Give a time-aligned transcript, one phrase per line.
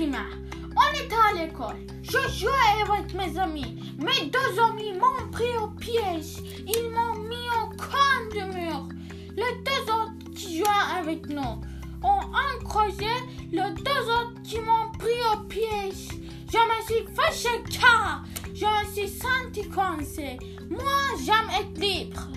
[0.00, 1.76] On était à l'école.
[2.02, 2.50] Je jouais
[2.82, 3.94] avec mes amis.
[3.98, 6.38] Mes deux amis m'ont pris au piège.
[6.66, 8.88] Ils m'ont mis au coin du mur.
[9.36, 11.60] Les deux autres qui jouaient avec nous
[12.02, 12.20] ont
[12.58, 13.06] encouragé
[13.52, 16.08] les deux autres qui m'ont pris au piège.
[16.50, 20.38] Je me suis fâché car je me suis senti coincé.
[20.70, 20.82] Moi,
[21.24, 22.28] j'aime être libre.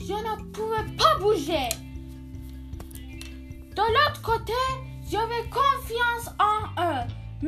[0.00, 1.68] Je ne pouvais pas bouger.
[3.76, 4.52] De l'autre côté,
[5.08, 6.51] j'avais confiance en.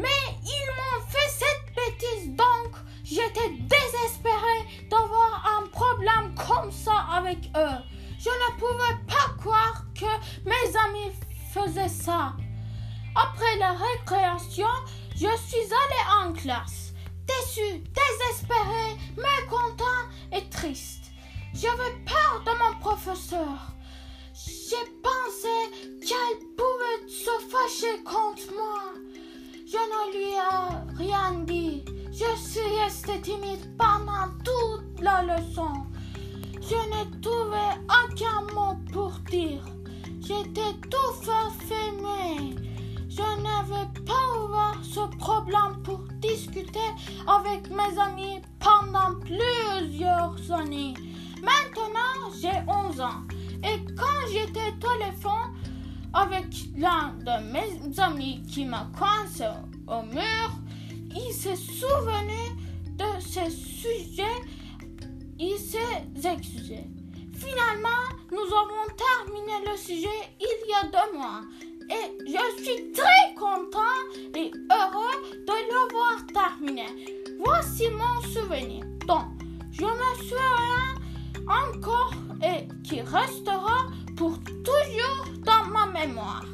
[0.05, 7.39] Mais ils m'ont fait cette bêtise, donc j'étais désespéré d'avoir un problème comme ça avec
[7.57, 7.79] eux.
[8.19, 10.13] Je ne pouvais pas croire que
[10.45, 11.13] mes amis
[11.53, 12.35] faisaient ça.
[13.15, 14.69] Après la récréation,
[15.15, 16.93] je suis allé en classe,
[17.27, 21.13] déçu, désespéré, mécontent et triste.
[21.55, 23.73] J'avais peur de mon professeur.
[24.35, 25.55] J'ai pensé
[26.01, 28.83] qu'elle pouvait se fâcher contre moi.
[29.75, 31.85] Je ne lui ai rien dit.
[32.13, 35.73] Je suis resté timide pendant toute la leçon.
[36.61, 37.59] Je n'ai trouvé
[37.89, 39.65] aucun mot pour dire.
[40.21, 42.55] J'étais tout fermé.
[43.09, 46.91] Je n'avais pas ouvert ce problème pour discuter
[47.27, 50.95] avec mes amis pendant plusieurs années.
[51.43, 53.25] Maintenant, j'ai 11 ans.
[53.65, 55.53] Et quand j'étais téléphone
[56.15, 59.45] avec l'un de mes amis qui m'a coincé
[59.89, 60.51] au mur,
[61.11, 62.55] il s'est souvenu
[62.97, 64.23] de ce sujet.
[65.39, 66.85] Il s'est excusé.
[67.35, 67.89] Finalement,
[68.31, 70.09] nous avons terminé le sujet
[70.41, 71.41] il y a deux mois.
[71.91, 73.81] Et je suis très content
[74.35, 76.87] et heureux de l'avoir terminé.
[77.45, 78.85] Voici mon souvenir.
[79.07, 79.27] Donc,
[79.73, 80.95] je me souviens
[81.49, 85.24] encore et qui restera pour toujours
[86.07, 86.54] 面膜啊。